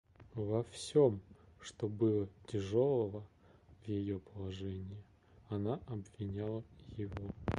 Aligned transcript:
Во 0.33 0.63
всем, 0.63 1.21
что 1.59 1.87
было 1.87 2.27
тяжелого 2.51 3.23
в 3.83 3.87
ее 3.87 4.17
положении, 4.17 5.05
она 5.47 5.79
обвиняла 5.85 6.63
его. 6.97 7.35